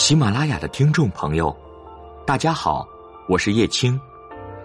[0.00, 1.54] 喜马拉雅的听众朋友，
[2.26, 2.88] 大家好，
[3.28, 4.00] 我是叶青。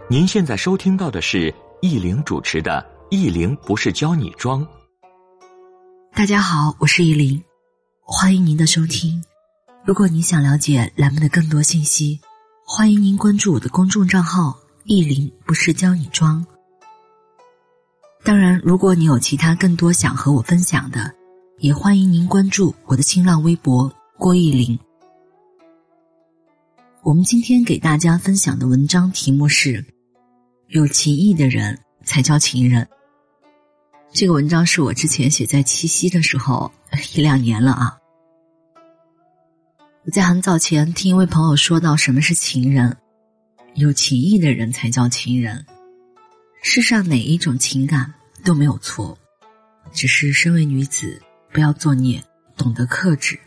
[0.08, 4.66] 您现在收听到的是易玲主持的《易玲不是教你装》。
[6.13, 7.44] 大家好，我是易玲，
[8.02, 9.21] 欢迎您的收听。
[9.84, 12.17] 如果您想了解栏目的更多信息，
[12.65, 14.57] 欢迎您关注我的公众账号
[14.88, 16.43] “易玲不是教你装”。
[18.23, 21.13] 当然，如果你有其他更多想和我分享的，
[21.59, 24.79] 也欢迎您关注我的新浪微博“郭易玲”。
[27.05, 29.86] 我们今天给大家分享的文章题目是
[30.70, 32.88] ：“有情义的人才叫情人。”
[34.12, 36.72] 这个文章是我之前写在七夕的时候，
[37.13, 37.96] 一两年了啊。
[40.04, 42.98] 我在很早前听一位朋友说到什么是情人，
[43.76, 45.63] 有情义的人才叫情人。
[46.63, 48.12] 世上哪一种情感
[48.44, 49.16] 都没有错，
[49.94, 52.20] 只是身为女子不要作孽，
[52.58, 53.40] 懂得克制。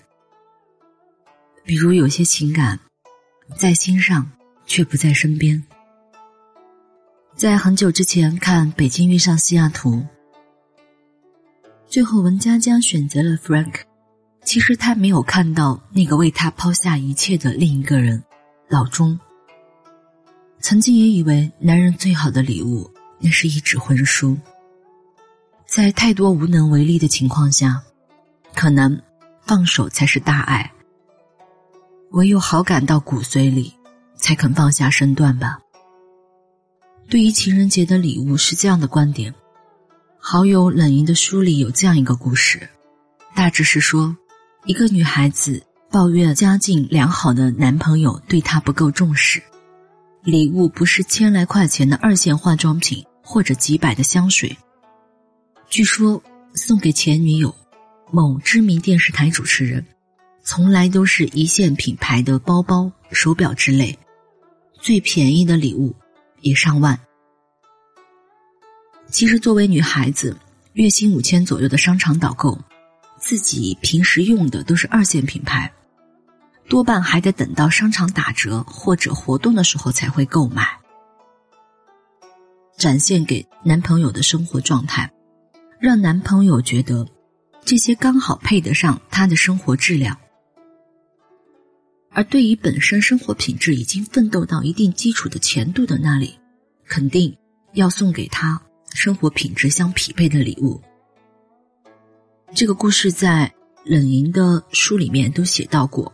[1.65, 2.79] 比如有些情感。
[3.57, 4.31] 在心上，
[4.67, 5.63] 却不在身边。
[7.35, 9.93] 在很久之前看《北京遇上西雅图》，
[11.87, 13.83] 最后文佳佳选择了 Frank，
[14.45, 18.23] 其实她没有看到那个为她抛下一切的另一个人
[18.69, 19.19] 老钟。
[20.61, 24.37] 曾经也以为男人最好的礼物，那是一纸婚书。
[25.67, 27.81] 在太多无能为力的情况下，
[28.55, 29.01] 可能
[29.43, 30.73] 放手才是大爱。
[32.13, 33.73] 唯有好感到骨髓里，
[34.17, 35.59] 才肯放下身段吧。
[37.09, 39.35] 对于情人节的礼物是这样的观点，
[40.19, 42.69] 好友冷莹的书里有这样一个故事，
[43.35, 44.17] 大致是说，
[44.65, 49.43] 一个女孩子抱怨家境良好的男朋友对她不够重视，
[50.23, 54.57] 礼物不是千来块钱的二线化妆品或者几百的香水，
[55.69, 56.23] 据说
[56.55, 57.55] 送给前女友，
[58.11, 59.85] 某知名电视台主持人。
[60.51, 63.99] 从来都是一线品牌的包包、手表之类，
[64.81, 65.95] 最便宜的礼物
[66.41, 66.99] 也上万。
[69.11, 70.35] 其实，作为女孩子，
[70.73, 72.59] 月薪五千左右的商场导购，
[73.19, 75.71] 自己平时用的都是二线品牌，
[76.67, 80.67] 多半还得等到商场打折或者活动的时候才会购买，
[82.79, 85.13] 展现给男朋友的生活状态，
[85.79, 87.07] 让男朋友觉得
[87.67, 90.19] 这些刚好配得上他的生活质量。
[92.11, 96.39] 而对于本身生活品质已经奋斗到一定基础的前度的那里，
[96.87, 97.37] 肯定
[97.75, 98.61] 要送给他
[98.93, 100.81] 生活品质相匹配的礼物。
[102.55, 103.53] 这个故事在
[103.85, 106.13] 冷莹的书里面都写到过，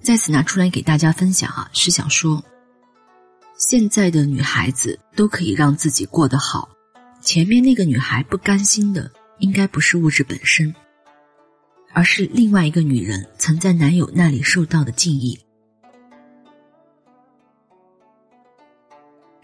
[0.00, 2.44] 在此拿出来给大家分享啊，是想说，
[3.56, 6.68] 现在的女孩子都可以让自己过得好，
[7.22, 10.74] 前面那个女孩不甘心的，应该不是物质本身。
[11.94, 15.38] 而是另外一个女人曾在男友那里受到的敬意。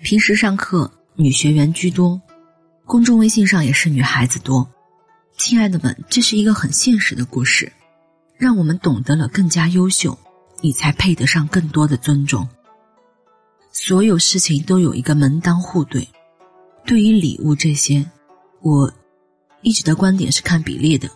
[0.02, 2.20] 平时上课女学员居多，
[2.84, 4.68] 公众微信上也是女孩子多。
[5.36, 7.72] 亲爱的们，这是一个很现实的故事，
[8.36, 10.18] 让我们懂得了更加优秀，
[10.60, 12.48] 你才配得上更多的尊重。
[13.70, 16.08] 所有事情都有一个门当户对。
[16.84, 18.04] 对于礼物这些，
[18.60, 18.92] 我
[19.62, 21.08] 一直的观点是看比例的。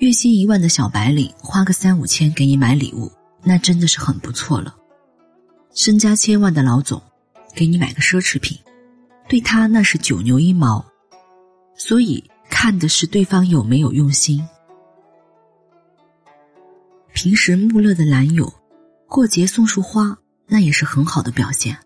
[0.00, 3.12] 月薪一万的小白领花个三五千给你买礼物，
[3.44, 4.74] 那真的是很不错了。
[5.74, 7.02] 身家千万的老总，
[7.54, 8.58] 给你买个奢侈品，
[9.28, 10.82] 对他那是九牛一毛。
[11.76, 14.42] 所以看的是对方有没有用心。
[17.12, 18.50] 平时木讷的男友，
[19.06, 21.76] 过节送束花，那也是很好的表现。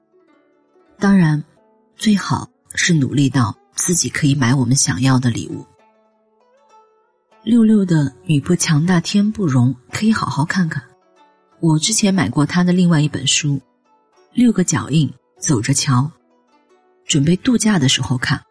[1.01, 1.43] 当然，
[1.97, 5.67] 最好是努力到自己可以买我们想要的礼物。
[7.45, 10.83] 六六的女不强大天不容，可以好好看看。
[11.61, 13.57] 我之前买过他的另外一本书，
[14.33, 16.01] 《六个脚印走着瞧》，
[17.05, 18.43] 准备度假的时候看。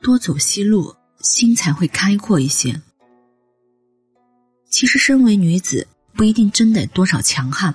[0.00, 2.80] 多走些路，心才会开阔一些。
[4.68, 7.74] 其实，身为女子不一定真得多少强悍，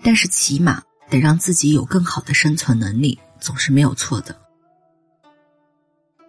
[0.00, 0.80] 但是起码
[1.10, 4.40] 得让自己有更好的生存能力，总是没有错的。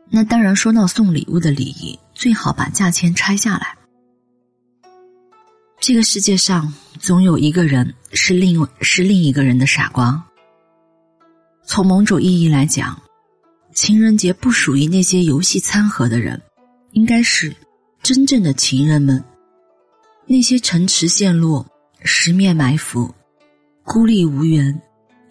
[0.10, 3.78] 那当然，说到送礼物的礼仪，最好把价钱拆下来。
[5.80, 10.24] 这个世界上总有一个人是另是另一个人的傻瓜。
[11.64, 13.00] 从某种意义来讲，
[13.74, 16.42] 情人节不属于那些游戏餐盒的人，
[16.92, 17.54] 应该是
[18.02, 19.24] 真正的情人们，
[20.26, 21.66] 那些城池陷落、
[22.02, 23.14] 十面埋伏、
[23.84, 24.82] 孤立无援，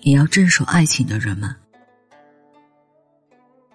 [0.02, 1.52] 也要镇守爱情的人们。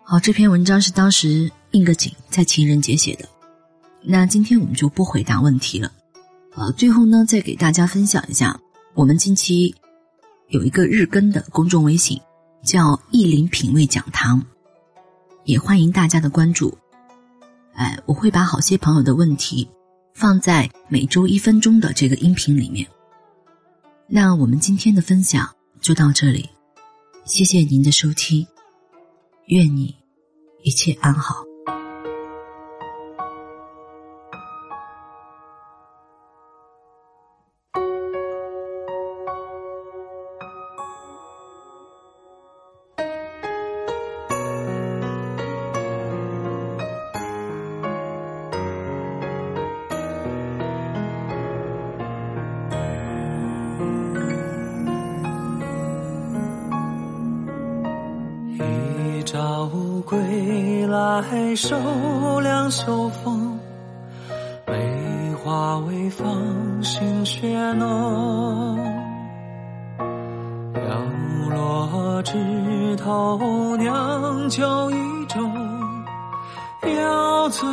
[0.03, 3.27] 好，这篇文章是当时应个景在情人节写的。
[4.01, 5.91] 那今天我们就不回答问题了，
[6.55, 8.59] 呃，最后呢，再给大家分享一下，
[8.93, 9.75] 我们近期
[10.47, 12.19] 有一个日更的公众微信，
[12.63, 14.41] 叫“意林品味讲堂”，
[15.43, 16.77] 也欢迎大家的关注。
[17.73, 19.69] 哎，我会把好些朋友的问题
[20.13, 22.87] 放在每周一分钟的这个音频里面。
[24.07, 26.49] 那我们今天的分享就到这里，
[27.25, 28.47] 谢谢您的收听，
[29.47, 29.95] 愿你
[30.63, 31.48] 一切安好。
[61.21, 63.59] 归来，手凉秋风，
[64.65, 66.25] 梅花微放，
[66.81, 68.77] 新雪浓。
[70.75, 71.03] 摇
[71.49, 74.95] 落枝头，酿酒一
[75.27, 75.51] 盅，
[76.97, 77.67] 邀醉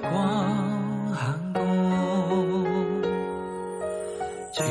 [0.00, 0.12] 光
[1.12, 2.64] 寒宫。
[4.52, 4.62] 鸡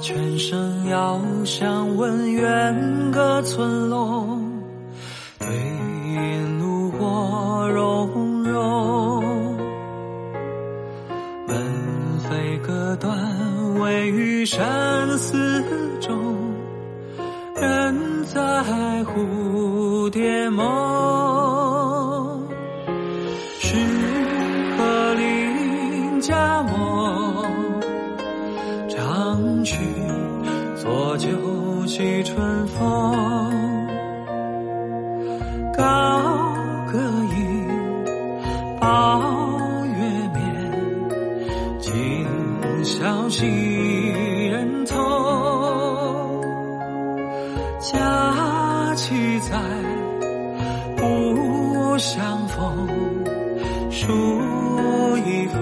[0.00, 4.26] 犬声遥响，闻远隔村落。
[5.38, 5.48] 对
[14.44, 15.62] 山寺
[16.00, 16.16] 中，
[17.56, 18.40] 人在
[19.04, 20.66] 蝴蝶梦。
[23.60, 23.76] 是
[24.76, 27.46] 何邻家我？
[28.88, 29.76] 唱曲
[30.76, 31.28] 作酒
[31.86, 33.61] 寄春风。
[47.92, 49.58] 佳期在
[50.96, 52.88] 不相逢，
[53.90, 55.60] 书一封，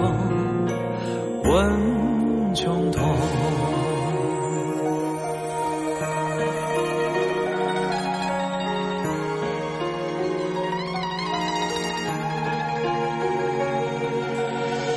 [1.43, 3.03] 问穷通。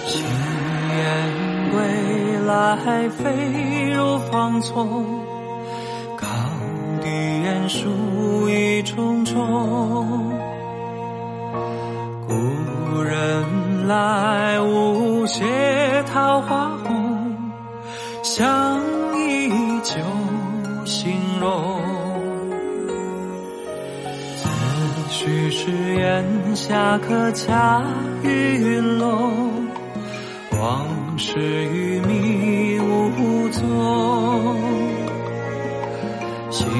[0.06, 0.24] 青
[0.96, 1.76] 雁归
[2.46, 5.23] 来，飞入芳丛。
[9.34, 10.30] 中，
[12.28, 17.36] 故人来，无谢桃花红，
[18.22, 18.80] 相
[19.18, 19.50] 依
[19.82, 19.96] 旧
[20.84, 21.80] 形容。
[24.36, 24.48] 自
[25.10, 27.82] 许是檐下客家
[28.22, 29.66] 云笼，
[30.52, 30.86] 往
[31.18, 33.64] 事与迷无踪。
[36.50, 36.70] 心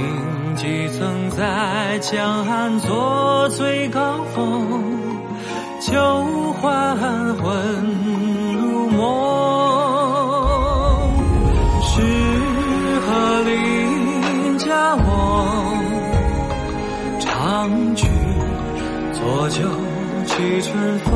[0.54, 4.80] 几曾在江岸坐醉高峰，
[5.80, 6.96] 酒还
[7.38, 7.44] 魂
[8.54, 9.00] 入梦。
[11.82, 12.00] 是
[13.00, 15.04] 何邻家翁，
[17.18, 18.06] 唱曲
[19.12, 19.62] 作酒
[20.26, 21.10] 寄春风。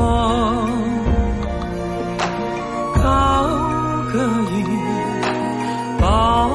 [2.95, 3.01] 高
[4.11, 4.19] 歌
[4.51, 4.65] 吟，
[5.97, 6.49] 抱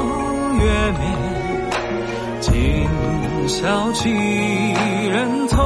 [0.58, 0.62] 月
[0.98, 1.02] 眠。
[2.40, 2.52] 今
[3.48, 5.58] 笑几人同？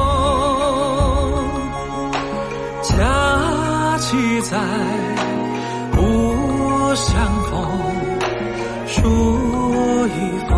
[2.83, 4.59] 佳期在，
[5.93, 7.53] 不相逢。
[8.87, 9.03] 书
[10.09, 10.19] 一
[10.49, 10.51] 封，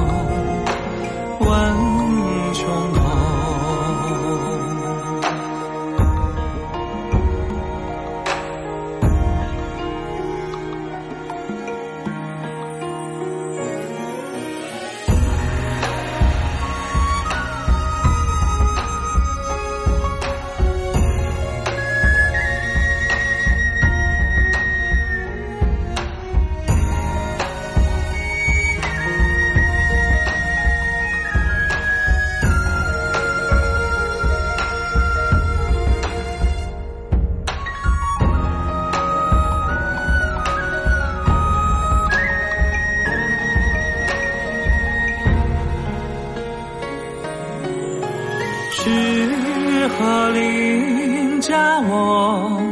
[48.82, 52.62] 何邻家翁，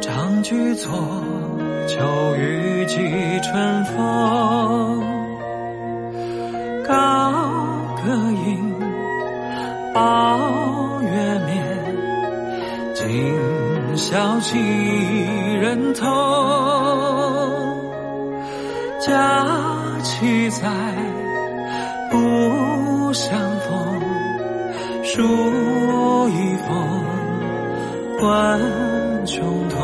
[0.00, 0.96] 长居错，
[1.88, 2.96] 秋雨寄
[3.40, 5.02] 春风。
[6.86, 7.32] 高
[7.96, 8.12] 歌
[8.46, 8.72] 吟，
[9.92, 10.38] 抱
[11.02, 11.08] 月
[11.46, 11.64] 眠，
[12.94, 14.56] 今宵几
[15.60, 16.06] 人同？
[19.00, 19.44] 佳
[20.04, 20.68] 期在，
[22.10, 24.00] 不相逢，
[25.10, 25.22] 数
[26.28, 26.68] 一风，
[28.20, 28.60] 万
[29.24, 29.38] 穷
[29.70, 29.76] 通。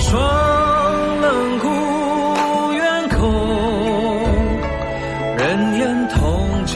[0.00, 0.20] 霜
[1.20, 1.68] 冷孤
[2.72, 3.18] 远空，
[5.38, 6.18] 人言同
[6.66, 6.74] 济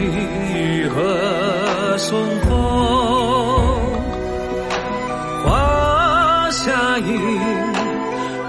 [0.90, 2.48] 何松风。
[5.44, 7.20] 华夏影，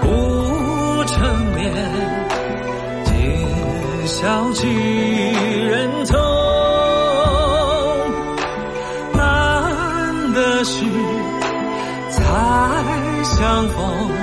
[0.00, 1.16] 不成
[1.56, 1.74] 眠，
[3.04, 3.12] 今
[4.06, 4.64] 宵几
[13.38, 14.15] 相逢。